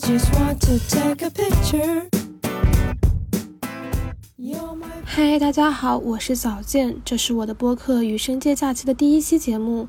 [0.00, 2.08] just want to take a picture.
[4.38, 9.88] You're my 嗨，大家好，我是早见，这是我的播客《与生界假期》的第一期节目。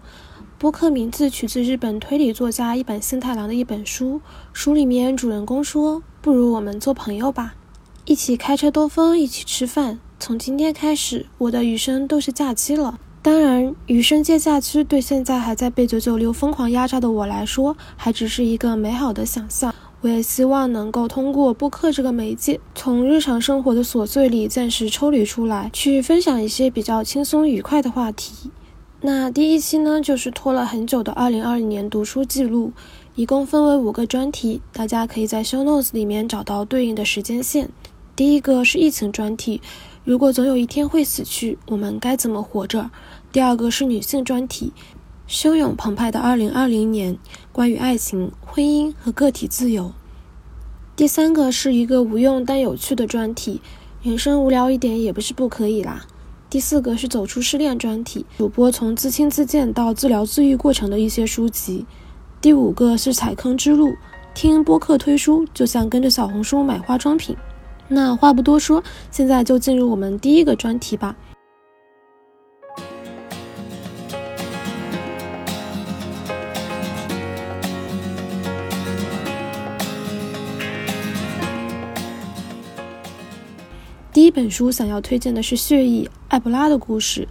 [0.59, 4.20] 播客名字取自日本推理作家一本幸太郎的一本书，
[4.52, 7.55] 书里面主人公说：“不如我们做朋友吧，
[8.04, 10.00] 一起开车兜风，一起吃饭。
[10.20, 19.70] 从今天开始，我的余生都是假期了。”当然，余生界假期对现在还在被九九六疯狂压榨的我来说，还只是一个美好的想象。
[20.02, 28.50] 我也希望能够通过播客这个媒介，从日常生活的琐碎里暂时抽离出来，去分享一些比较轻松愉快的话题。
[29.02, 32.72] 那第一期呢，就是拖了很久的二零二零年读书记录，
[33.14, 37.70] 一共分为五个专题，大家可以在 show notes 里面找到对应的时间线。
[38.16, 39.62] 第一个是疫情专题，
[40.04, 42.90] 如果总有一天会死去，我们该怎么活着？
[43.32, 44.74] 第二个是女性专题，
[45.32, 47.18] 汹涌澎湃的二零二零年，
[47.54, 49.93] 关于爱情、婚姻和个体自由。
[50.93, 53.62] 第三个是一个无用但有趣的专题，
[54.04, 56.05] 人生无聊一点也不是不可以啦。
[56.49, 61.85] 第四个是走出失恋专题，主播从自轻自贱到自疗自愈过程的一些书籍。
[62.41, 63.93] 第五个是踩坑之路，
[64.34, 67.38] 听播客推书就像跟着小红书买化妆品。
[67.88, 71.16] 那话不多说，现在就进入我们第一个专题吧。
[84.31, 87.22] 本书想要推荐的是《血疫：埃博拉的故事》。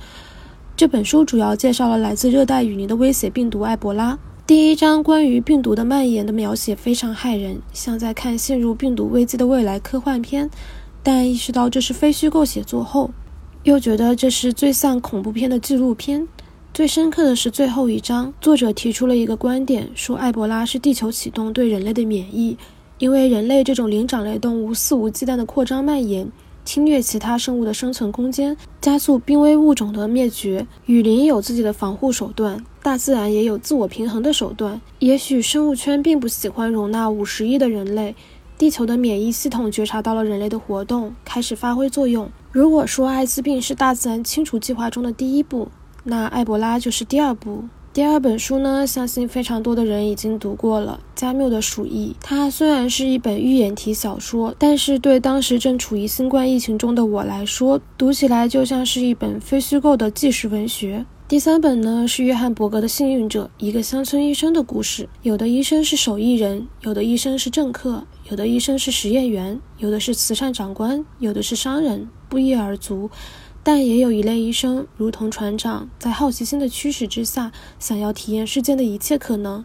[0.77, 4.19] 这本书主要介绍了来自热带雨林的威胁病毒埃博拉。
[4.47, 10.51] 第一章关于病毒的蔓延的描写非常骇人，像在看陷入病毒危机的未来科幻片。
[11.03, 13.11] 但意识到这是非虚构写作后，
[13.63, 16.27] 又觉得这是最像恐怖片的纪录片。
[16.73, 22.57] 最深刻的是最后一章，作者提出了一个观点，说埃博拉是地球启动对人类的免疫，
[22.99, 26.31] 因为人类这种灵长类动物肆无忌惮的扩张蔓延。
[26.73, 30.65] 侵略其他生物的生存空间，加速濒危物种的灭绝。
[30.87, 34.81] 雨林有自己的防护手段，大自然也有自我平衡的手段。
[35.01, 38.15] 也许生物圈并不喜欢容纳五十亿的人类，
[38.57, 42.31] 地球的免疫系统觉察到了人类的活动，开始发挥作用。
[42.53, 45.67] 如果说艾滋病是大自然清除计划中的第一步，
[46.05, 47.65] 那埃博拉就是第二步。
[47.93, 52.15] 第二本书呢，相信非常多的人已经读过了，《加缪的鼠疫》。
[52.25, 61.05] 它虽然是一本寓言体小说，但是对当时正处于新冠疫情中的我来说，读起来就像是一本非虚构的纪实文学。
[61.27, 65.09] 第三本呢，是约翰伯格的《幸运者》，一个乡村医生的故事。
[65.23, 73.11] 有的医生是手艺人，有的医生是政客，有的医生是实验员，有的是慈善长官，有的是商人，不一而足。
[73.63, 79.65] 但也有一类医生，如同船长，在好奇心的驱使之下，想要体验世间的一切可能。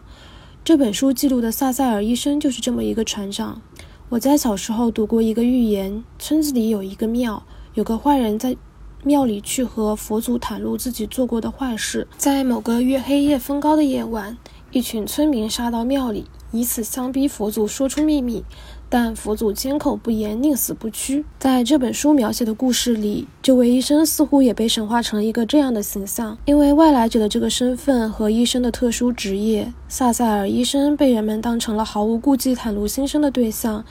[0.62, 3.62] 这本书记录的萨塞尔医生就是这么一个船长。
[4.08, 7.42] 我在小时候读过一个寓言：村子里有一个庙，
[7.74, 8.56] 有个坏人在
[9.02, 12.06] 庙里去和佛祖袒露自己做过的坏事。
[12.18, 14.36] 在某个月黑夜风高的夜晚，
[14.72, 18.44] 一群村民杀到庙里，以此相逼佛祖说出秘密。
[18.88, 21.24] 但佛祖缄口不言，宁死不屈。
[21.38, 26.38] 在这本书描写的故事里，这位医生似乎也被神化成了一个这样的形象。
[26.44, 33.84] 因为外来者的这个身份和医生的特殊职业，萨塞尔医生被人们当成了毫无顾忌袒露心声的对象，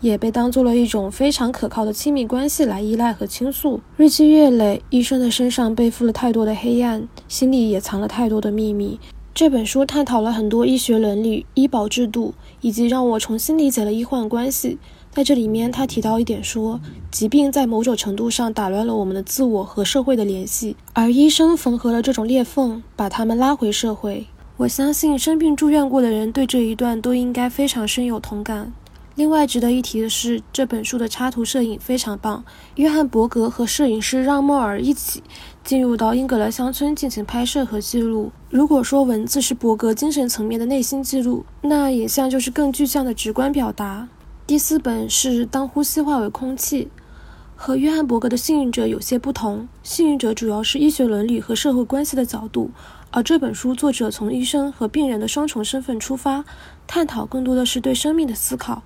[0.00, 3.80] 也被当做了一种非常可靠的亲密关系来依赖和倾诉。
[3.96, 9.00] 日积月累，医生的身上背负了太多的黑暗，心里也藏了太多的秘密。
[9.34, 12.32] 这本书探讨了很多医学伦理、医保制度，
[12.66, 14.76] 以及让我重新理解了医患关系。
[15.12, 16.80] 在这里面，他提到一点说，
[17.12, 24.26] 疾病在某种程度上打乱了我们的自我和社会的联系，而医生缝合了这种裂缝，把他们拉回社会。
[24.56, 28.72] 我相信生病住院过的人对这一段都应该非常深有同感。
[29.16, 32.44] 另外值得一提的是，这本书的插图摄影非常棒。
[32.74, 35.22] 约翰·伯格和摄影师让·莫尔一起
[35.64, 38.30] 进入到英格兰乡村进行拍摄和记录。
[38.50, 44.06] 如果说文字是伯格精神层面的内心记录，那影像就是更具象的直观表达。
[44.46, 46.84] 第四本是《当呼吸化为空气》，
[47.56, 49.60] 和约翰·伯格的《幸运者》有些不同。
[49.82, 52.70] 《幸运者》主要是医学伦理和社会关系的角度，
[53.10, 56.44] 而这本书作者从医生和病人的双重身份出发，
[56.86, 58.82] 探讨更多的是对生命的思考。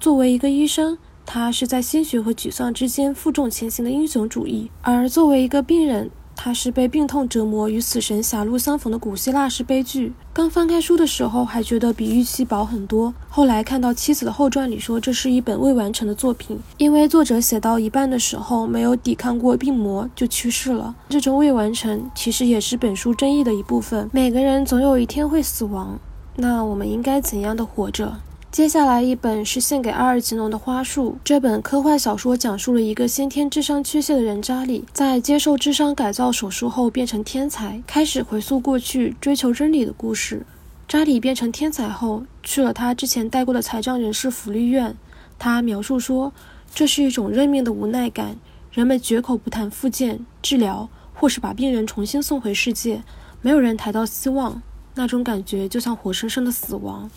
[0.00, 0.96] 作为一个医生，
[1.26, 10.12] 他是在鲜血和沮丧之间负重前行的英雄主义；而作为一个病人，他是被病痛折磨与死神狭路相逢的古希腊式悲剧。
[10.32, 13.12] 刚翻开书的时候，还觉得比预期薄很多。
[13.28, 20.94] 后来看到妻子的后传里说，这是一本未完成的作品，因为作者写到一半的时候没有抵抗过病魔就去世了。
[21.08, 24.08] 这种未完成其实也是本书争议的一部分。
[24.12, 25.98] 每个人总有一天会死亡，
[26.36, 28.20] 那我们应该怎样的活着？
[28.50, 31.18] 接下来一本是献给阿尔吉农的花束。
[31.22, 40.46] 这本科幻小说讲述了一个先天智商缺陷的人扎里，在接受智商改造手术后变成天才，开始回溯过去，追求真理的故事。
[40.88, 44.96] 扎里变成天才后，去了他之前待过的残障人士福利院。
[45.38, 46.32] 他描述说，
[46.74, 48.36] 这是一种认命的无奈感。
[48.72, 53.02] 人们绝口不谈复健治疗，或是把病人重新送回世界，
[53.42, 54.62] 没有人谈到希望。
[54.94, 57.08] 那种感觉就像活生生的死亡，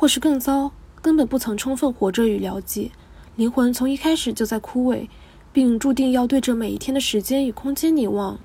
[0.00, 0.70] 或是更糟，
[1.02, 2.92] 根本不曾充分活着与了解。
[3.34, 5.08] 灵魂从一开始就在枯萎，
[5.52, 8.38] 并注定要对着每一天的时间与空间凝望。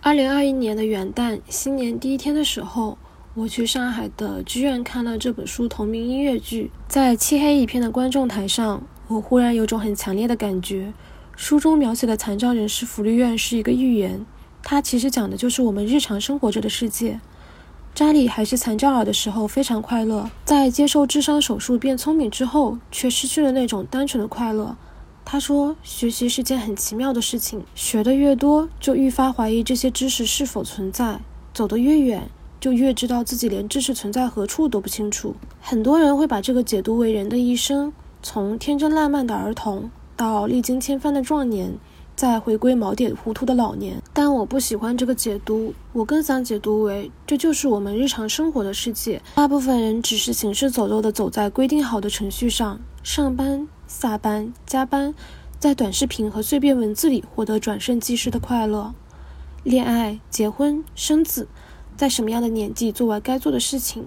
[0.00, 2.96] 二零二一年的元旦新年第一天的时候，
[3.34, 6.70] 我去上海的剧院看了这本书同名音乐剧。
[6.86, 10.92] 在漆黑一片的观众台上，我忽然有种很强烈的感觉。
[11.34, 14.24] 书中描写的残障人士福利院是一个寓言，
[14.62, 17.18] 它其实讲的就是我们日常生活着的世界。
[17.94, 24.76] 扎里还是残障儿的时候非常快乐，在接受智商手术变聪明之后，却失去了那种单纯的快乐。
[25.24, 31.20] 他说：“学习是件很奇妙的事情，学得越多，就愈发怀疑这些知识是否存在；
[31.52, 32.28] 走得越远，
[32.58, 41.74] 就越知道自己连知识存在何处都不清楚。”很多人会把这个解读为人的一生，从天真烂漫的儿童到历经千帆的壮年。
[42.20, 49.22] 再回归锚点糊涂的老年，但我不喜欢这个解读，我更想解读为这就是我们日常生活的世界。
[49.36, 55.14] 大部分人只是行尸走肉地走在规定好的程序上，上班、下班、加班，
[55.58, 58.92] 在短视频和碎片文字里获得转瞬即逝的快乐。
[59.64, 61.48] 恋爱、结婚、生子，
[61.96, 64.04] 在什么样的年纪做完该做的事情？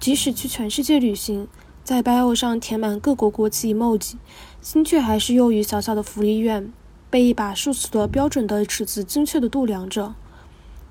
[0.00, 1.46] 即使去全世界旅行，
[1.84, 4.14] 在 bio 上填满各国国旗 emoji，
[4.62, 6.72] 心却还是囿于小小的福利院。
[7.14, 10.16] 被一把数次的标准的尺子精确的度量着，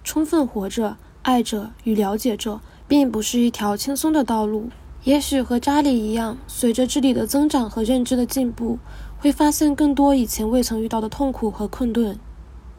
[0.06, 4.70] 充分活着、爱着与了解着，并不是一条轻松的道路。
[5.04, 8.80] 也许和扎里一样，随着智力的增长和认知的进步，
[9.20, 12.18] 会发现更多以前未曾遇到的痛苦和困顿。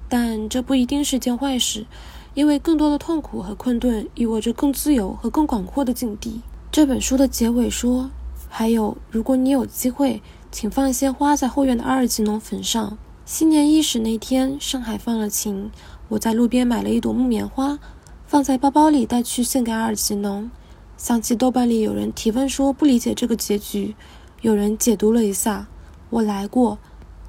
[0.09, 1.85] 但这不一定是件坏事，
[2.33, 6.41] 因为更多的痛苦和困顿意味着更自由和更广阔的境地。
[6.73, 8.11] 这本书的结尾说
[8.49, 15.71] ：“还有，如果你有机会，请放一些花在后院的阿尔吉农坟上。”新年伊始那天，上海放了晴。
[16.09, 17.79] 我在路边买了一朵木棉花，
[18.27, 20.51] 放在包包里带去献给阿尔吉农。
[20.99, 23.97] 想起豆瓣里有人提问说不理解这个结局，
[24.43, 25.67] 有人解读了一下：
[26.11, 26.79] 我来过，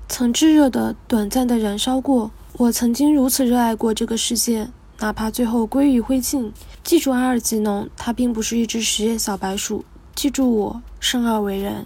[0.10, 2.30] 曾炙热的、短暂的燃烧过。
[2.58, 4.70] 我曾经如此热爱过这个世界，
[5.00, 6.52] 哪怕最后归于灰烬。
[6.84, 9.86] 记住阿尔吉农，他并不是一只实验小白鼠。
[10.14, 11.86] 记住我，生而为人。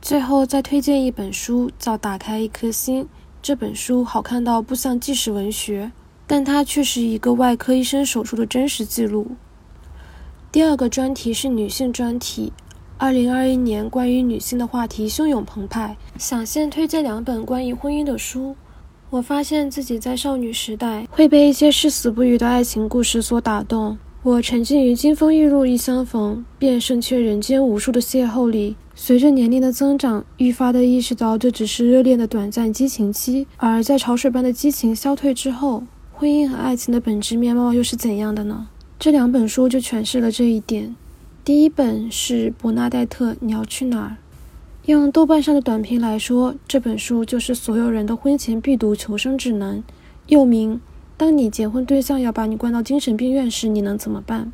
[0.00, 3.04] 最后再推荐一本书，叫《打开一颗心》。
[3.42, 5.90] 这本书好看到不像纪实文学，
[6.26, 9.32] 但它却是一个外科医生手术的真实记录。
[10.50, 12.52] 第二个专题是女性专题。
[12.96, 18.56] 二零二一年关于女性的话题汹涌澎湃，想先推荐两本关于婚姻的书。
[19.10, 23.98] 我发现自己在少女时代会被一些誓死不渝的爱情故事所打动。
[24.24, 28.74] 我沉浸于金风玉露一相逢，便胜却人间无数的邂逅里。
[28.96, 33.46] 随着年龄的增长，愈发的意识到这只是热恋的短暂激情期。
[33.58, 38.66] 而在潮水般的激情消退之后，婚姻和爱情的本质面貌又是怎样的呢？
[38.98, 40.96] 这两本书就诠释了这一点。
[41.44, 44.16] 第一本是伯纳黛特，你要去哪儿？
[44.86, 49.84] 用豆瓣上的短评来说，这本书就是所有人的婚前必读求生指南，
[50.26, 50.80] 又名。
[51.18, 54.52] 当你结婚对象要把你关到精神病院时，你能怎么办？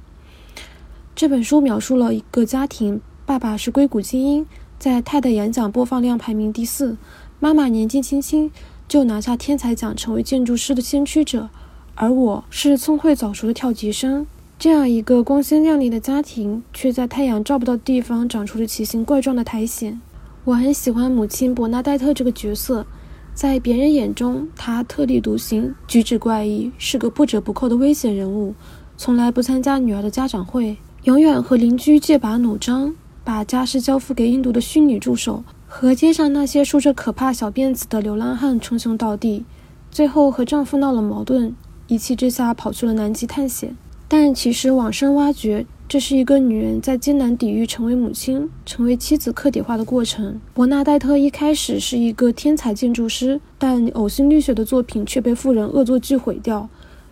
[1.14, 4.46] 这本书描述了一个家庭，爸爸是硅谷精英，
[4.78, 6.96] 在泰的演讲播放量排名第四；
[7.38, 8.50] 妈妈年纪轻轻
[8.88, 11.50] 就拿下天才奖，成为建筑师的先驱者，
[11.96, 14.26] 而我是聪慧早熟的跳级生。
[14.58, 20.00] 这样一个光鲜亮丽的家庭，却在太阳照不到的地方长出了奇形怪状的苔藓。
[20.44, 22.86] 我很喜欢母亲伯纳黛特这个角色。
[23.34, 28.54] 在别人眼中，他特立独行，举止怪异，是个不折不扣的危险人物。
[28.96, 39.44] 从来不参加女儿的家长会，永远和邻居剑拔弩张，把家事交付给印度的虚拟助手，和街上那些梳着可怕小辫子的流浪汉称兄道弟。
[39.90, 41.56] 最后和丈夫闹了矛盾，
[41.88, 43.76] 一气之下跑去了南极探险。
[44.06, 45.66] 但其实往深挖掘。
[45.86, 50.40] 这是一个女人在艰难抵御成为母亲、成为妻子客体化的过程。
[50.52, 56.68] 伯纳黛特一开始是一个天才建筑师，但呕心沥血的作品却被富人恶作剧毁掉。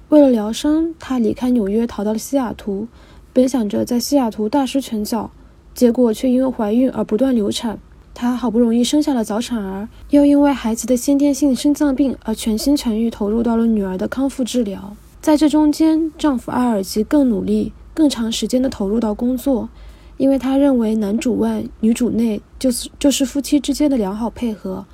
[0.09, 2.89] 为了疗伤，她离开纽约，逃到了西雅图，
[3.33, 5.31] 本想着在西雅图大施拳脚，
[5.75, 7.79] 结果却因为怀孕而不断流产。
[8.15, 14.97] 她好不容易生下了早产儿，又因为孩子的先天性心脏病而全心全意投入到了女儿的康复治疗。
[15.21, 17.73] 在这中间，丈夫阿尔吉更努力。
[17.95, 19.69] 更长时间的投入到工作，
[20.17, 24.85] 因为他认为男主外女主内就是就是夫妻之间的良好配合。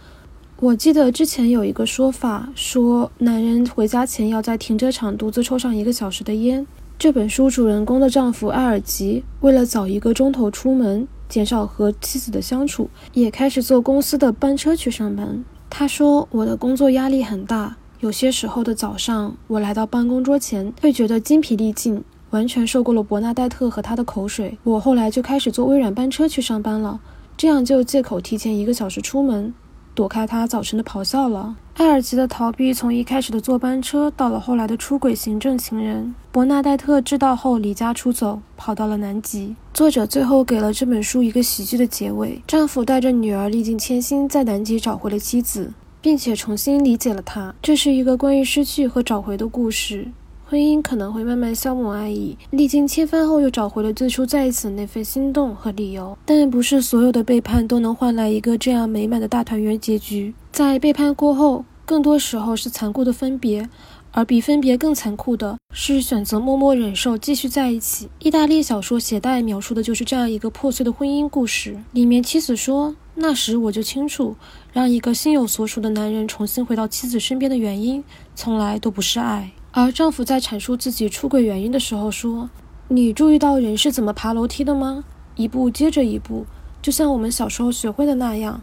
[0.61, 6.67] 我记得之前有一个说法，说男人回家前要在停车场独自抽上一个小时的烟。
[6.99, 15.45] 这本书主人公的丈夫艾尔吉为了早一个钟头出门，减少和妻子的相处，也开始坐公司的班车去上班。
[15.71, 24.59] 他说：“我的工作压力很大，有些时候的早上，我来到办公桌前会觉得精疲力尽，完全受够了伯纳黛特和他的口水。
[24.65, 27.01] 我后来就开始坐微软班车去上班了，
[27.37, 29.55] 这样就借口提前一个小时出门。”
[29.95, 31.57] 躲开他早晨的咆哮了。
[31.75, 36.15] 艾尔吉的逃避从一开始的坐班车，到了后来的出轨行政情人。
[36.31, 39.57] 伯纳黛特知道后离家出走，跑到了南极。
[39.75, 47.53] 作者最后给了这本书一个喜剧的结尾：丈夫带着女儿历尽千辛，在南极找回了妻子，并且重新理解了她。
[47.61, 50.07] 这是一个关于失去和找回的故事。
[50.51, 56.17] 婚姻可能会慢慢消磨爱意，历经千帆后又找回了最初在一起的那份心动和理由。
[56.25, 60.33] 但不是所有的背叛都能换来一个这样美满的大团圆结局。
[60.51, 63.69] 在背叛过后，更多时候是残酷的分别，
[64.11, 68.09] 而比分别更残酷的是选择默默忍受，继续在一起。
[68.19, 71.77] 意大利小说《携带》描述的就是这样一个破碎的婚姻故事。
[71.93, 74.35] 里面妻子说：“那时我就清楚，
[74.73, 78.03] 让一个心有所属的男人重新回到妻子身边的原因，
[78.35, 82.49] 从来都不是爱。”而丈夫在阐述自己出轨原因的时候说
[82.89, 85.05] ：“你注意到人是怎么爬楼梯的吗？
[85.37, 86.47] 一步接着一步，
[86.81, 88.63] 就像我们小时候学会的那样。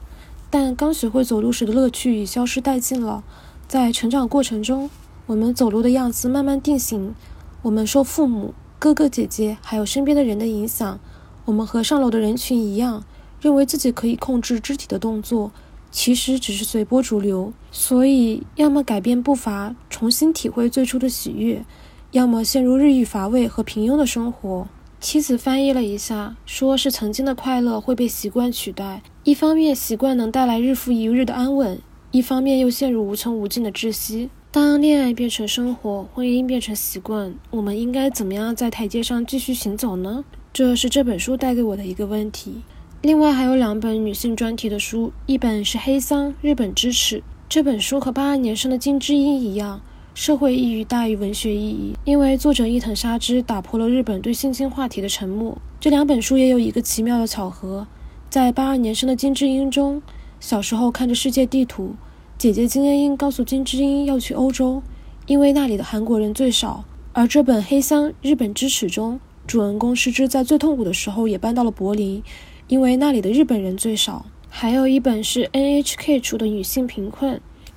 [0.49, 3.23] 但刚学会走路时的乐趣已消失殆尽了。
[3.67, 4.89] 在成长过程中，
[5.27, 7.13] 我们走路的样子慢慢定型。
[7.61, 10.99] 我们受父母、哥哥姐姐还有身边的人的影响。
[11.45, 13.03] 我们和上楼的人群一样，
[13.39, 15.51] 认为自己可以控制肢体的动作。”
[15.95, 21.63] 其实只是随波逐流，所以要么改变步伐，重新体会最初的喜悦，
[22.11, 24.67] 要么陷入日益乏味和平庸的生活。
[24.99, 29.03] 妻子翻译了一下，说是曾经的快乐会被习惯取代。
[29.23, 31.77] 一方面，习惯能带来日复一日的安稳；
[32.11, 34.29] 一方面，又陷入无穷无尽的窒息。
[34.51, 40.25] 当恋爱变成生活，婚姻变成习惯，我们应该怎么样在台阶上继续行走呢？
[40.51, 42.63] 这是这本书带给我的一个问题。
[43.05, 47.19] 另外还有两本女性专题的书，一本是《黑桑：日本之耻》。
[47.47, 49.79] 这本书和八二年生的金智英一样，
[50.15, 55.55] 社会意义大于文学意义，因为作者伊藤沙织打破了日本对性侵话题的沉默。
[55.79, 57.85] 这两本书也有一个奇妙的巧合，
[58.27, 60.01] 在八二年生的金智英中，
[60.39, 61.93] 小时候看着世界地图，
[62.39, 64.81] 姐姐金恩英告诉金智英要去欧洲，
[65.27, 66.83] 因为那里的韩国人最少。
[67.13, 72.23] 而这本《黑桑：日本之耻》中，主人公失之在最痛苦的时候也搬到了柏林。
[72.67, 74.25] 因为那里的日本人最少。
[74.49, 77.35] 还有一本是 NHK 出的《女性贫困》，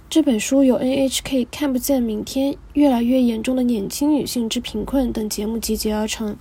[0.08, 6.36] 这本书由 NHK 看不见明天、越来越严重的年轻女性之贫困等节目集结而成，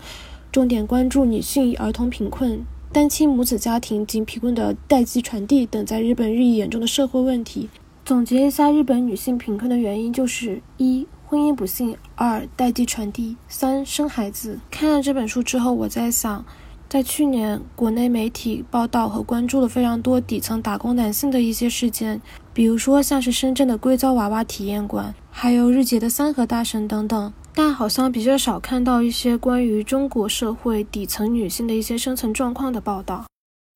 [0.51, 2.63] 重点关注女性儿童贫困、
[2.93, 7.67] 单亲母子家庭及贫困的代际传递等在日本日益严重的社会问题。
[8.05, 14.59] 总结一下，日本女性贫困的原因就是一婚姻不幸，二代际传递，三生孩子。
[14.69, 16.45] 看了这本书之后，我在想。
[16.89, 22.21] 在去年，国内媒体报道和关注了非常多底层打工男性的一些事件，
[22.53, 33.25] 比如说像是深圳的硅胶娃娃体验馆，还有日结的三和大神等等，但好像比较少看到一些关于中国社会底层女性的一些生存状况的报道。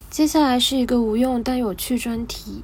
[0.09, 2.63] 接下来是一个无用但有趣专题。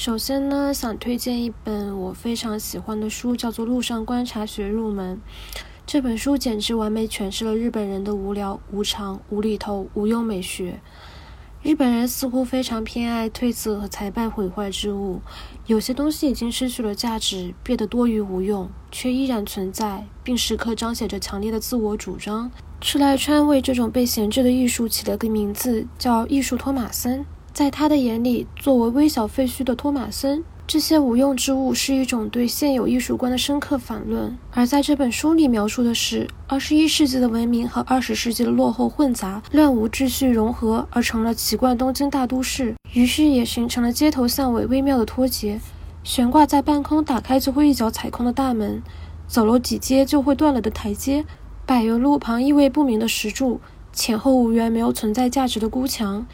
[0.00, 5.16] 首先呢，想推荐一本我非常喜欢的书，叫做《路上观察学入门》。
[5.86, 10.80] 这本书简直完美诠释了日本人的无聊、无常、无厘头、无用美学。
[11.62, 15.20] 日本人似乎非常偏爱褪色和财败毁坏之物，
[15.66, 22.50] 有些东西已经失去了价值，变得多余无用，却依然存在，并时刻彰显着强烈的自我主张。
[22.80, 27.26] 赤濑川为这种被闲置的艺术起了个名字，叫“艺术托马森”。
[27.60, 34.34] 在他的眼里，作为微小废墟的托马森，这些无用之物是一种对现有艺术观的深刻反论。
[34.50, 45.60] 而在这本书里描述的是，二十一世纪的文明和二十世纪的落后混杂、乱无秩序融合而成了奇怪东京大都市，于是也形成了街头巷尾微妙的脱节，
[46.02, 48.82] 悬挂在半空打开就会一脚踩空的大门，
[49.28, 51.26] 走楼几阶就会断了的台阶，
[51.66, 53.60] 柏油路旁意味不明的石柱，
[53.92, 56.26] 前后无缘没有存在价值的孤墙。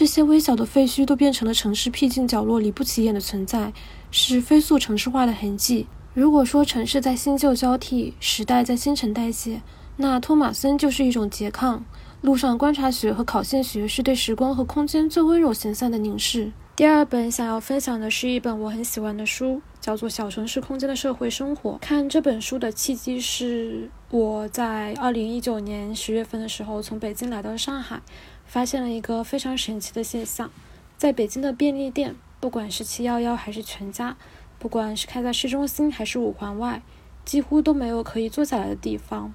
[0.00, 3.74] 这些微小的废墟都变成了城市僻静角落里不起眼的存在，
[4.10, 5.86] 是飞速城市化的痕迹。
[6.14, 9.60] 如果说城市在新旧交替，时代在新陈代谢，
[9.98, 11.84] 那托马森就是一种拮抗。
[12.22, 16.50] 路上观察学和考现学是对时光和空间最温柔闲散的凝视。
[16.74, 21.72] 第二本想要分享的是一本我很喜欢的书，叫做《小城市空间的社会生活》。
[21.78, 28.00] 看这本书的契机是我在二零一九年十月份的时候从北京来到上海，
[28.50, 30.50] 发现了一个非常神奇的现象：
[30.98, 34.16] 在北京的便利店，不管是七幺幺还是全家，
[34.58, 36.82] 不管是开在市中心还是五环外，
[37.24, 39.32] 几乎都没有可以坐下来的地方。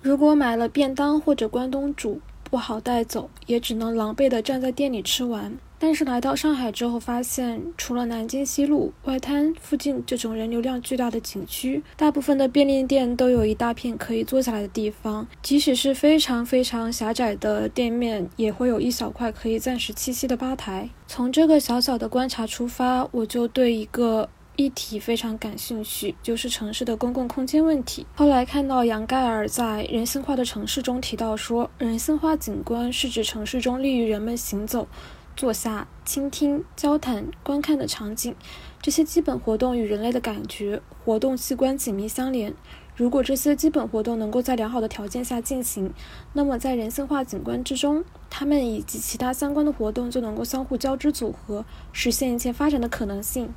[0.00, 5.58] 如果买了便当或者关东煮，不好带走，也只能狼狈地站在店里吃完。
[5.86, 15.26] 但是来到上海之后，发现除了南京西路外滩附近这种人流量巨大的景区，大部分的便利店都有一大片可以坐下来的地方。
[15.42, 20.88] 即使是非常非常狭窄的店面，也会有一小块可以暂时栖息的吧台。
[21.06, 24.26] 从这个小小的观察出发，我就对一个
[24.56, 28.06] 议题非常感兴趣，就是城市的公共空间问题。
[28.14, 34.88] 后来看到杨盖尔在《人性化的城市》中提到说，人性化景观是指城市中利于人们行走。
[35.36, 38.34] 坐下、倾听、交谈、观看的场景，
[38.80, 42.54] 这些基本活动与人类的感觉活动器官紧密相连。
[42.96, 45.92] 如果这些基本活动能够在良好的条件下进行，
[46.34, 53.52] 那么在人性化景观之中，它们以及其他相关的活动就能够相互交织组合，实现一切发展的可能性。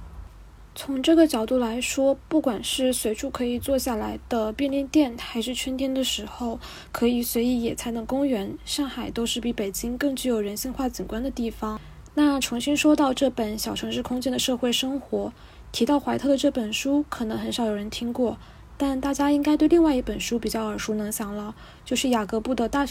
[0.79, 6.59] 从这个角度来说，不管是随处可以坐下来的便利店，还是春天的时候
[6.91, 11.81] 可以随意野餐的公园，上海都是比北京更具有人性化景观的地方。
[12.13, 15.29] 那重新说到这本《小城市空间的社会生活》，
[15.71, 18.37] 提到怀特的这本书，可能很少有人听过，
[18.77, 22.85] 但大家应该对另外一本书比较耳熟能详了，就是雅各布的大，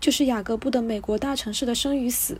[0.00, 2.34] 就是雅各布的《美国大城市的生与死》。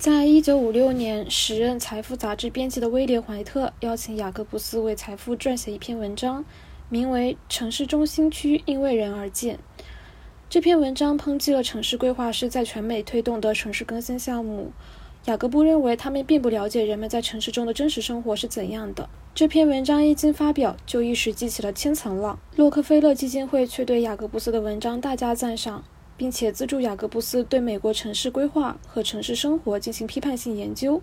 [0.00, 6.42] 在一九五六年，时任《财富》杂志编辑的威廉·怀特邀请雅各布斯为《财富》撰写一篇文章，
[6.88, 9.56] 名为《城市中心区因为人而建》。
[10.48, 14.72] 这篇文章抨击了城市规划师在全美推动的城市更新项目。
[15.26, 19.10] 雅各布认为，他们并不了解人们在城市中的真实生活是怎样的。
[19.34, 22.38] 这篇文章一经发表，就一时激起了千层浪。
[22.56, 25.84] 洛克菲勒基金会却对雅各布斯的文章大加赞赏。
[26.20, 31.00] 并且资助雅各布斯对美国城市规划和城市生活进行批判性研究。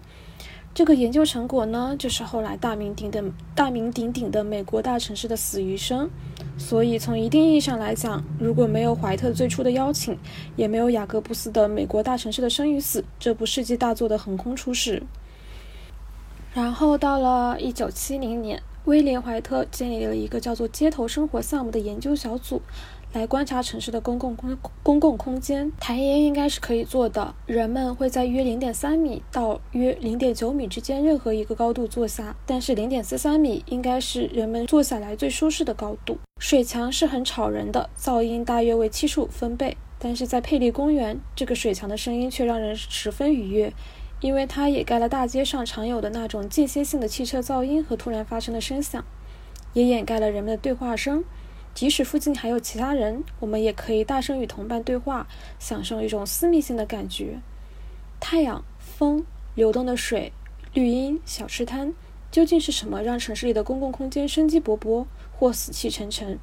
[0.75, 6.05] 这个研究成果呢，就是后来大名鼎鼎、大名鼎鼎的《美国大城市的死与生》。
[6.59, 10.15] 所以，从一定意义上来讲，如果没有怀特最初的邀请，
[10.55, 15.01] 也没有雅各布斯的《美国大城市的生与死》这部世纪大作的横空出世。
[16.53, 22.61] 然后到了一九七零年，威廉·怀特建立了一个叫做“街头生活项目”的研究小组。
[23.13, 27.33] 来观察城市的公共空公共空间，台沿应该是可以做的。
[27.45, 36.17] 人们会在约零点三米到约零点九米之间任何一个高度坐下，但是零点四三米应该是人们坐下来最舒适的高度。
[36.39, 43.73] 水墙是很吵人的，噪音大约为七十五分贝，但是在佩利公园，这个水墙的声音却让人十分愉悦，
[44.19, 49.03] 因为它掩盖了大街上常有的那种间歇性的汽车噪音和突然发生的声响，
[49.73, 51.23] 也掩盖了人们的对话声。
[51.77, 55.27] 即使附近还有其他人，我们也可以大声与同伴对话，
[55.59, 57.37] 享受一种私密性的感觉。
[58.19, 60.33] 太阳、风、流动的水、
[60.73, 61.93] 绿荫、小吃摊，
[62.31, 66.39] 究竟是什么让城市里的公共空间生机勃勃或死气沉沉？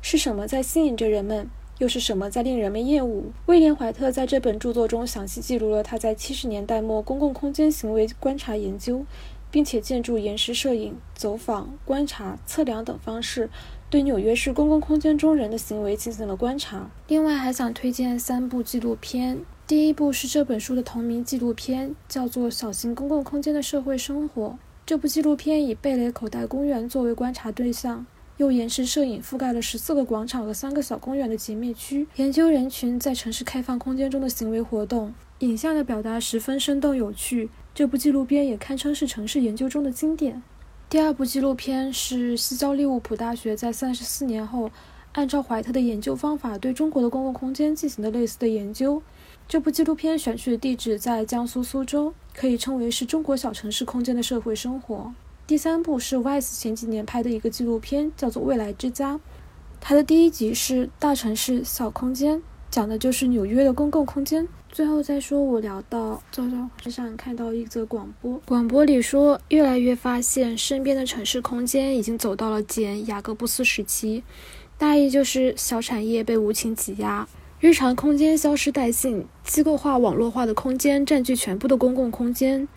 [0.00, 3.24] 是什么在吸引着人们，又是什么在令人们厌恶？
[3.44, 9.04] 威廉·怀特在这本著作中详细记录了他在七十年代末公共空间行为观察研究，
[9.50, 13.50] 并且借助延时摄影、走访、观察、测量等方式。
[13.90, 16.90] 对纽约市公共空间中人的行为进行了观察。
[17.06, 19.40] 另外，还想推荐三部纪录片。
[19.66, 24.48] 第一部是这本书的同名纪录片，叫做《小型公共空间的社会生活》。
[24.84, 28.06] 这部纪录片以贝雷口袋公园作为观察对象，
[28.36, 35.14] 用延时摄影覆盖了十四个广场和三个小公园的集灭区，研究人群在城市开放空间中的行为活动。
[35.40, 37.48] 影像的表达十分生动有趣。
[37.78, 40.42] 这部纪录片也堪称是城市研究中的经典。
[40.90, 44.68] 第二部纪录片是西交利物浦大学在三十四年后，
[45.12, 49.00] 按照怀特的研究方法对中国的公共空间进行的类似的研究。
[49.46, 55.14] 这部纪录片选取的地址在江苏苏州，可以称为是中国小城市空间的社会生活。
[55.46, 59.14] 第三部是 Wise 前几年拍的一个纪录片，叫做《未来之家》。
[59.80, 64.48] 它的第一集是大城市小空间，讲的就是纽约的公共空间。
[64.78, 66.44] 最后再说，我聊到早
[66.80, 74.22] 早上看到一则广播，广播里说，越来越发现身边的城市空间已经走到了简雅各布斯时期，
[74.78, 77.26] 大意就是小产业被无情挤压，
[77.58, 82.68] 日常空间消失殆尽，机构化、网络化的空间占据全部的公共空间。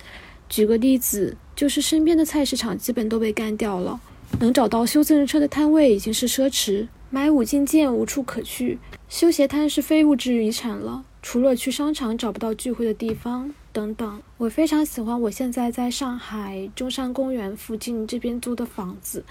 [0.50, 4.02] 举个例子，就是身边的菜市场基本都被干掉了，
[4.40, 8.80] 能找到修自行车的摊位已经是奢侈，买五金件无处可去，
[9.12, 11.04] 修鞋摊是非物质遗产了。
[11.22, 14.22] 除了去商场找不到聚会的地方，等等。
[14.38, 19.26] 我非常喜欢我现在在上海中山公园附近这边租的房子，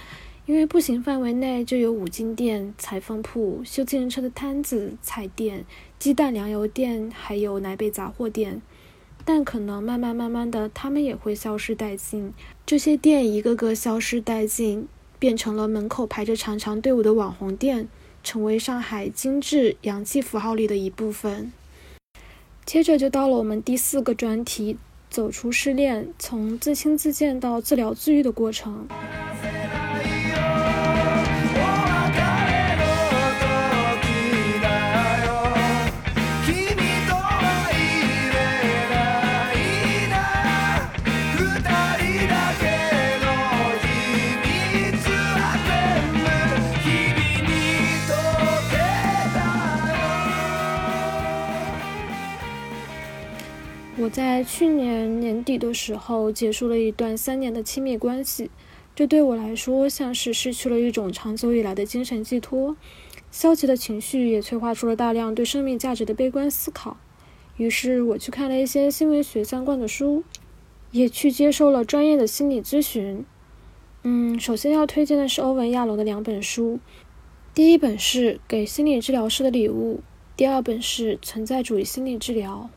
[0.44, 5.64] 因为步行范围内就有五金店、裁缝铺、修自行车的摊子、菜店、
[5.98, 8.60] 鸡蛋粮油店，还有奶贝杂货店。
[9.24, 12.34] 但可能慢慢慢慢的，他们也会消失殆尽。
[12.66, 14.86] 这些店一个个消失殆尽，
[15.18, 17.88] 变成了门口排着长长队伍的网红店。
[18.22, 21.52] 成为上海精致洋气符号里的一部分。
[22.64, 24.76] 接着就到了我们第四个专题：
[25.08, 28.86] 走出失恋，从自轻自贱到自疗自愈的过程。
[54.12, 58.50] 在去年年底的时候结束了一段三年的亲密关系，
[58.96, 62.76] 这对我来说像是失去了一种长久以来的精神寄托，
[63.30, 66.96] 消极的情绪也催化出了大量对生命价值的悲观思考。
[67.56, 70.24] 于是我去看了一些新闻学相关的书，
[70.90, 73.24] 也去接受了专业的心理咨询。
[74.02, 76.80] 嗯，首先要推荐的是欧文·亚龙的两本书，
[77.54, 79.98] 第一本是《给心理治疗师的礼物》，
[80.36, 82.70] 第二本是《存在主义心理治疗》。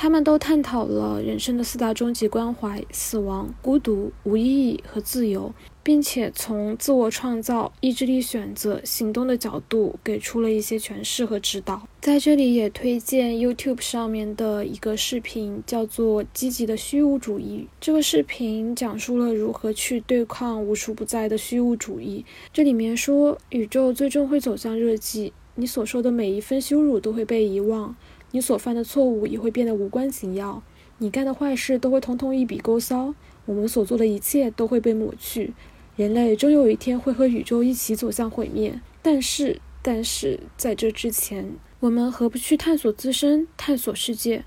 [0.00, 11.82] 他们都探讨了人生的四大终极关怀：死亡、孤独、无意义和自由，并且从自我创造、意志力选择、行动的角度给出了一些诠释和指导。
[12.00, 17.66] 在这里也推荐 YouTube 上面的一个视频，叫做《积极的虚无主义》。
[17.80, 22.24] 这个视频讲述了如何去对抗无处不在的虚无主义。
[22.52, 27.96] 这里面说，宇宙最终会走向热寂，你所受的每一分羞辱都会被遗忘。
[28.30, 30.62] 你所犯的错误也会变得无关紧要，
[30.98, 33.14] 你干的坏事都会统统一笔勾销，
[33.46, 35.54] 我们所做的一切都会被抹去。
[35.96, 44.44] 人类终有一天会和宇宙一起走向毁灭，但是，但是在这之前，我们何不去探索自身，探索世界？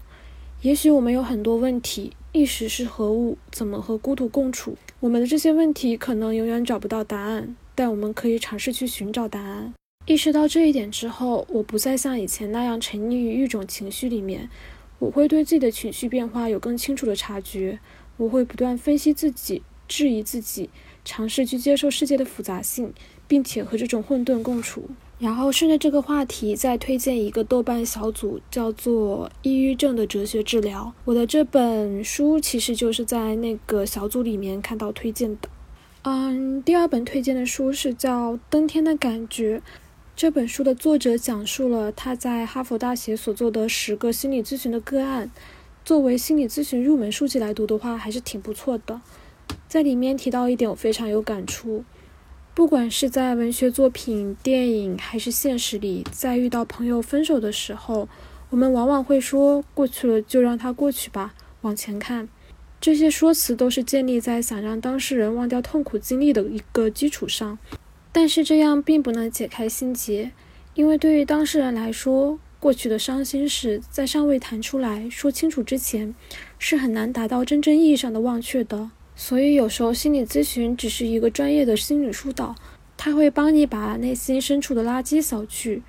[0.61, 3.37] 也许我们有很多问题：意识是何物？
[3.51, 4.77] 怎么和孤独共处？
[4.99, 9.73] 我们的这些问题可能永远找不到答案，但我们可以尝试去寻找答案。
[10.07, 14.49] 意识到这一点之后，我不再像以前那样沉溺于一种情绪里面，
[14.99, 17.79] 我会对自己的情绪变化有更清楚的察觉。
[18.17, 20.69] 我会不断分析自己，质疑自己，
[21.05, 22.93] 尝试去接受世界的复杂性，
[23.27, 24.89] 并且和这种混沌共处。
[25.17, 30.93] 然后顺着这个话题，再推荐一个豆瓣小组，叫做《抑郁症的哲学治疗》。
[31.05, 35.49] 我的这本书其实就是在那个小组里面看到推荐的。
[36.03, 39.59] 嗯，第二本推荐的书是叫《登天的感觉》。
[40.21, 45.31] 这本书的作者讲述了他在哈佛大学所做的十个心理咨询的个案。
[45.83, 49.01] 作为心理咨询入门书籍来读的话，还是挺不错的。
[49.67, 51.83] 在里面提到一点，我非常有感触。
[52.53, 58.07] 不管是在文学作品、电影，还是现实里，在遇到朋友分手的时候，
[58.51, 62.29] 我们往往会说：“过去了就让它过去吧，往前看。”
[62.79, 67.57] 这些说辞都是建立在想让当事人忘掉痛苦经历的一个基础上。
[68.11, 70.31] 但是这样并不能解开心结，
[70.73, 76.13] 因为对于当事人来说，过去的伤心事在尚未谈出来说清楚之前，
[76.59, 78.91] 是很难达到真正意义上的忘却的。
[79.15, 82.55] 所以有时候心理咨询只是一个专业的心理疏导，
[82.97, 85.81] 它会帮你把内心深处的垃圾扫去，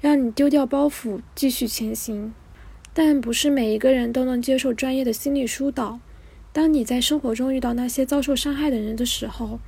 [0.00, 2.34] 让你丢掉包袱，继续前行。
[2.92, 6.00] 但不是每一个人都能接受专业的心理疏导。
[6.52, 9.60] 当你在生活中遇到那些遭受伤害的人的时候，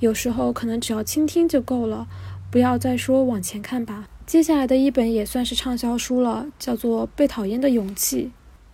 [0.00, 2.06] 有时候可能只要倾听就够了，
[2.50, 4.08] 不要再说往前看吧。
[4.26, 8.24] 接下来的一本也算是畅销书了，叫做《被讨厌的勇气》。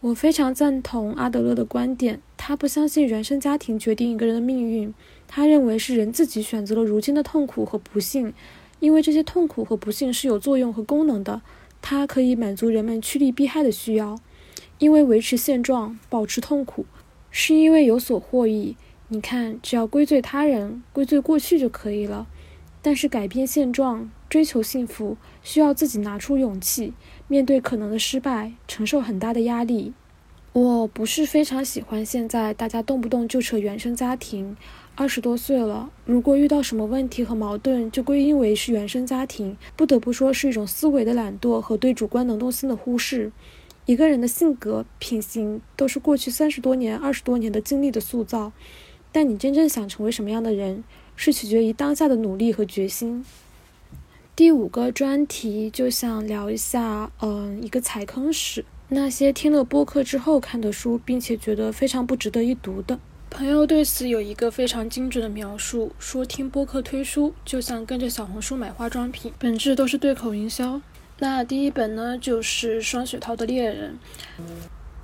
[0.00, 4.92] 我非常赞同阿德勒的观点，他不相信原生家庭决定一个人的命运，
[5.28, 8.34] 他认为是人自己选择了如今的痛苦和不幸，
[8.80, 11.42] 因为这些痛苦和不幸是有作用和功能的，
[11.80, 14.18] 它可以满足人们趋利避害的需要。
[14.78, 16.84] 因为维持现状、保持痛苦，
[17.30, 18.76] 是因为有所获益。
[19.12, 22.26] 你看，只要归罪他人、归罪过去就可以了。
[22.80, 26.94] 但是改变现状、追求幸福，需要自己拿出勇气，
[27.28, 29.92] 面对可能的失败，承受很大的压力。
[30.54, 34.56] 我不是非常喜欢现在大家动不动就扯原生家庭。
[34.94, 43.30] 二十多岁了，如果遇到什么问题和矛盾，就归因为是原生家庭，不得不说是一种思维的懒惰和对主观能动性的忽视。
[43.84, 48.52] 一个人的性格、品行，都是过去三十多年、二十多年的经历的塑造。
[49.12, 50.82] 但你真正想成为什么样的人，
[51.14, 53.24] 是取决于当下的努力和决心。
[54.34, 62.98] 第五个专题就想聊一下，嗯，一个踩坑史，那些听了播客之后看的书，并且觉得非常不值得一读的。
[63.28, 70.80] 朋友对此有一个非常精准的描述，说听播客推书就像跟着小红书买化妆品，本质都是对口营销。
[71.18, 73.98] 那第一本呢，就是双雪涛的《猎人》。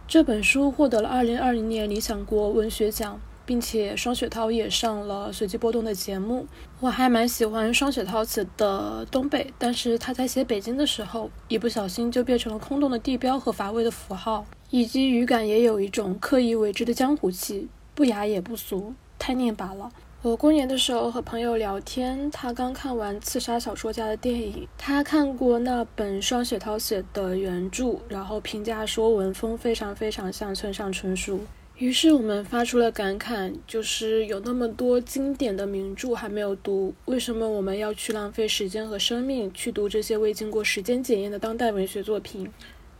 [0.06, 6.46] 这本书获得了2020年理想国文学奖，并且双雪涛也上了随机波动的节目。
[6.80, 19.90] 我还蛮喜欢双雪涛写的东北，但是他在写北京的时候，一不小心就变成了空洞的地标和乏味的符号，以及语感也有一种刻意为之的江湖气，不雅也不俗，太念罢了。
[20.20, 31.40] 我过年的时候和朋友聊天，他刚看完《刺杀小说家》的电影，他看过那本双雪涛写的原著，然后评价说文风非常非常像村上春树。
[31.78, 42.50] 于是我们发出了感慨，就是有那么多经典的名著还没有读，为什么我们要去浪费时间和生命去读这些未经过时间检验的当代文学作品？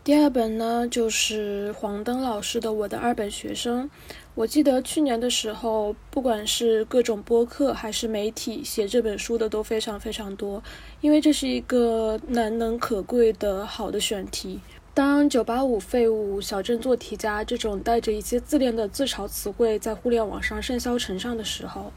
[0.05, 3.85] 第二本呢，就是黄登老师的《我的二本学生》。
[4.37, 10.62] 我记得去年的时候，不管是各种播客还是媒体写这本书的都非常非常多，
[11.01, 14.61] 因为这是一个难能可贵的好的选题。
[14.98, 21.92] 当“九八五废物”“小镇做题家”这种带着一些自恋的自嘲词汇在互联网上甚嚣尘上的时候，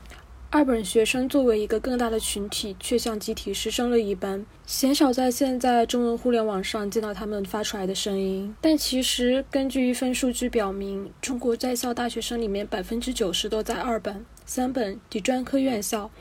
[0.52, 8.56] 二本学生作为一个更大的群体，却像集体失声了一般，鲜少在现在中文互联网上见到他们发出来的声音。
[8.62, 16.12] 但其实，根据一份数据表明，中国在校大学生里面百分之九十都在二本、三本及专科院校，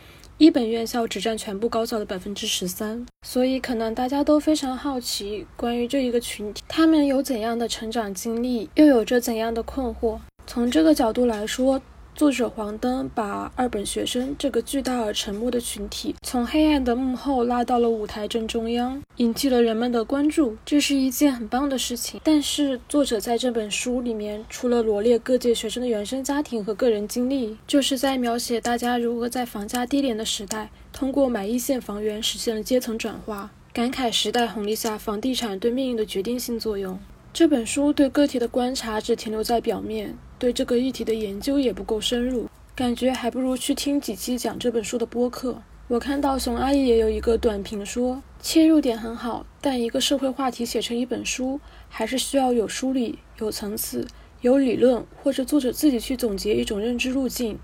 [0.41, 3.05] 一本院校只占全部高校的百分之十三。
[3.21, 10.19] 所以，可能大家都非常好奇，关于这一个群体，他们有怎样的成长经历，又有着怎样的困惑。
[10.47, 11.79] 从这个角度来说，
[12.21, 22.21] 作者黄登把二本学生这个巨大而沉默的群体，从黑暗的幕后拉到了舞台正中央，引起了人们的关注，这是一件很棒的事情。
[22.23, 37.01] 但是，作者在这本书里面，除了罗列各界学生的原生家庭和个人经历，就是在描写大家如何在房价低廉的时代，通过买一线房源实现了阶层转化，感慨时代红利下房地产对命运的决定性作用。
[37.33, 40.19] 这本书对个体的观察只停留在表面。
[40.37, 45.63] 对这个议题的研究也不够深入，感觉还不如去听几期讲这本书的播客。
[45.87, 54.09] 我看到熊阿姨也有一个短评说，切入点很好，但一个社会话题写成一本书，还是需要有梳理、有层次、
[54.41, 57.59] 有理论，或者作者自己去总结一种认知路径。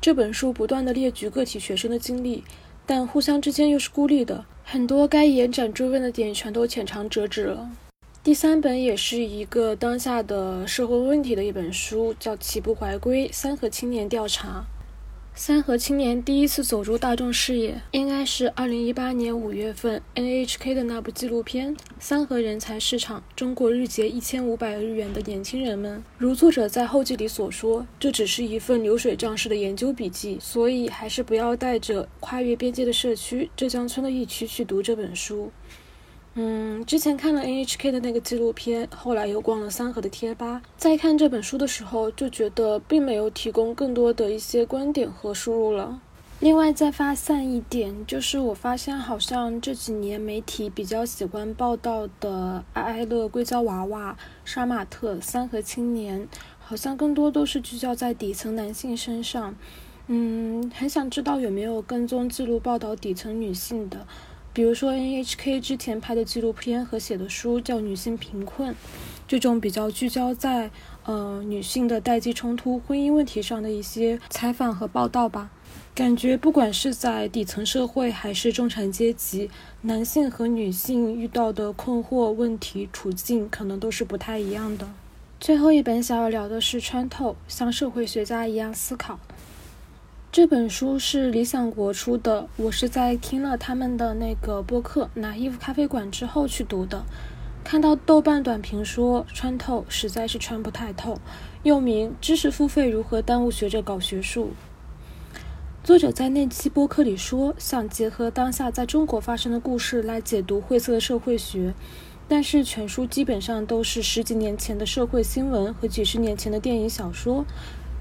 [0.00, 2.44] 这本书不断的列举个体学生的经历，
[2.86, 7.70] 但互相之间又是孤立的，很多该延展追问的点全都浅尝辄止了。
[8.22, 14.66] 第三本也是一个当下的社会问题的一本书，叫《起步怀归：三和青年调查》。
[15.34, 26.00] 三和青年第一次走入大众视野，应该是二零一八年五月份 NHK 的那部纪录片《三和人才市场：中国日结一千五百日元的年轻人们》。
[26.18, 35.50] 如作者在后记里所说，这只是一份流水账式的研究笔记，所以还是不要带着跨越边界的社区浙江村的疫区去读这本书。
[36.34, 46.00] 嗯，之前看了 NHK 的那个纪录片，后来又逛了三河的贴吧，在看这本书的时候，就觉得并没有提供更多的一些观点和输入了。
[46.38, 56.26] 另外再发散一点，就是我发现好像这几年媒体比较喜欢报道的爱爱乐、硅胶娃娃、杀马特、三和青年，
[56.58, 59.54] 好像更多都是聚焦在底层男性身上。
[60.06, 64.06] 嗯，很想知道有没有跟踪记录报道底层女性的。
[64.52, 68.72] 比如说 NHK 之前拍的纪录片和写的书叫《女性贫困》，
[69.28, 70.70] 这种比较聚焦在
[71.04, 75.50] 呃女性的代际冲突、婚姻问题上的一些采访和报道吧，
[75.94, 79.48] 感觉不管是在底层社会还是中产阶级，
[79.82, 84.88] 男性和女性遇到的困惑、问题、处境可能都是不太一样的。
[85.38, 89.18] 最后一本想要聊的是《穿透》，像社会学家一样思考。
[90.32, 97.02] 这本书是理想国出的，我是在听了他们的那个播客《拿衣服咖啡馆》之后去读的。
[97.64, 101.18] 看到豆瓣短评说穿透实在是穿不太透，
[101.64, 104.52] 又名知识付费如何耽误学者搞学术。
[105.82, 111.74] 作者在那期播客里说，想结合当下在中国发生的故事来解读晦涩的社会学，
[112.28, 117.44] 但是全书基本上都是十几年前的社会新闻和几十年前的电影小说。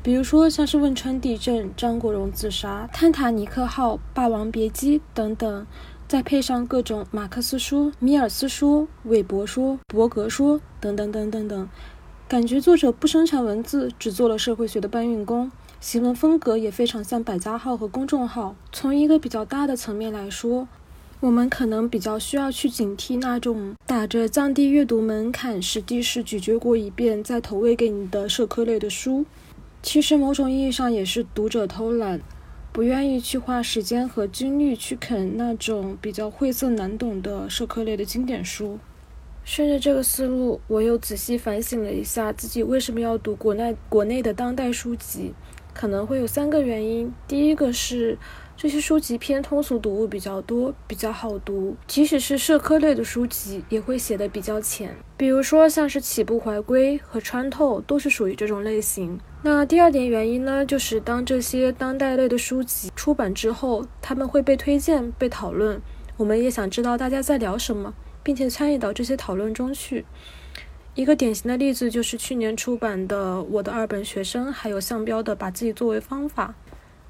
[0.01, 5.67] 比如说，像是汶川地震、张国荣自杀、泰坦尼克号、霸王别姬等等，
[6.07, 11.67] 再配上各种马克思说、米尔斯说、韦伯说、伯格说等等等等等，
[12.29, 18.55] 感觉作者不生产文字，只做了社会学的搬运工，行文风格也非常像百家号和公众号。
[18.71, 20.69] 从一个比较大的层面来说，
[21.19, 29.25] 我们可能比较需要去警惕那种打着降低阅读门槛、实地是咀嚼过一遍再投喂给你的社科类的书。
[29.81, 32.21] 其实某种意义上也是读者偷懒，
[32.73, 38.77] 不愿意去花时间和精力去啃那种比较晦涩难懂的社科类的经典书。
[39.45, 45.33] 顺着这个思路，我又仔细反省了一下自己为什么要读国内国内的当代书籍，
[45.73, 47.11] 可能会有三个原因。
[47.27, 48.17] 第一个是
[48.61, 59.17] 这些书籍偏通俗读物比较多，比较好读，即使是社科类的书籍也会写的比较浅，比如说像是《起步怀归》和《穿透》都是属于这种类型。
[59.43, 65.81] 那第二点原因呢，就是当这些当代类的书籍出版之后，他们会被推荐、被讨论，
[66.17, 67.93] 我们也想知道大家在聊什么。
[68.21, 70.05] 并且参与到这些讨论中去。
[70.93, 76.53] 一个典型的例子就是去年出版的《我的二本学生》，还有向标的《把自己作为方法》。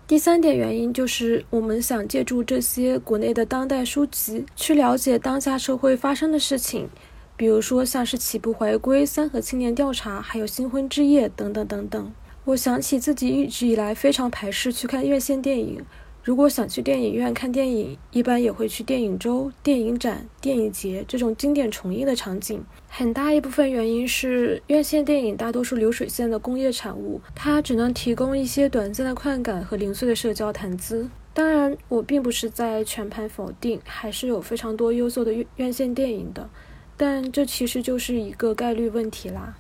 [0.10, 6.90] 第三点原因就是我们想借助这些国内的当代书籍去了解当下社会发生的事情，
[7.38, 12.12] 比如说像是《起步回归》《三和青年调查》，还有《新婚之夜》等等等等。
[12.46, 15.86] 我想起自己一直以来非常排斥去看院线电影。
[16.22, 22.64] 如果想去电影院看电影，一般也会去电影周、电影展、电影节这种经典重映的场景。
[22.90, 31.10] 很大一部分原因是院线电影大多数流水线的工业产物，它只能提供一些短暂的快感和零碎的社交谈资。
[31.34, 36.50] 当然，我并不是在全盘否定，还是有非常多优秀的院院线电影的。
[36.98, 39.56] 但这其实就是一个概率问题啦。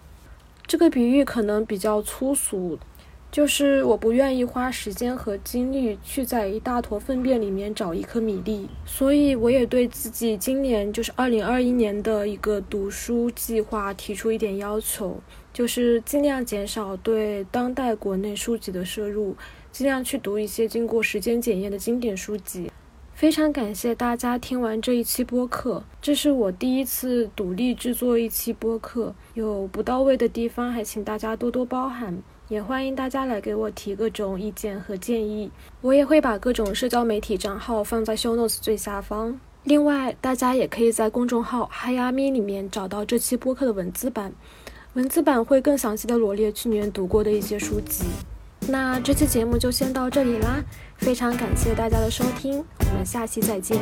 [0.67, 2.77] 这个比喻可能比较粗俗。
[3.31, 15.21] 就是我不愿意花时间和精力去在一大坨粪便里面找一颗米粒，所以我也对自己今年就是二零二一年的一个读书计划提出一点要求，
[15.53, 19.35] 就是尽量减少对当代国内书籍的摄入，
[19.71, 22.71] 尽量去读一些经过时间检验的经典书籍。
[23.13, 32.17] 非常感谢大家听完这一期播客，这是我第一次独立制作一期播客，有不到位的地方，还请大家多多包涵。
[32.49, 39.39] 也欢迎大家来给我提各种意见和建议，我也会把各种社交媒体账号放在 show notes 最下方。
[39.65, 44.33] 另外，大家也可以在公众号 Hi Ami 里面找到这期播客的文字版，
[44.93, 48.05] 文字版会更详细的罗列去年读过的一些书籍。
[48.67, 50.63] 那这期节目就先到这里啦，
[50.97, 53.77] 非常感谢大家的收听，我们下期再见。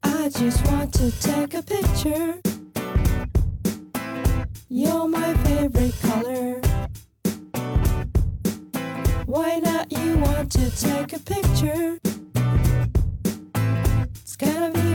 [0.00, 2.38] I just want to take a picture.
[4.70, 6.61] You're my favorite color.
[9.32, 11.98] Why not you want to take a picture?
[14.20, 14.91] It's gonna be